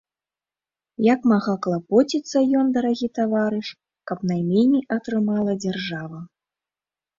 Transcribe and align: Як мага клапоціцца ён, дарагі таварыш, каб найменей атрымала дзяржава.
Як 1.13 1.27
мага 1.31 1.53
клапоціцца 1.65 2.37
ён, 2.63 2.73
дарагі 2.79 3.07
таварыш, 3.19 3.67
каб 4.13 4.27
найменей 4.33 4.83
атрымала 4.99 5.59
дзяржава. 5.63 6.27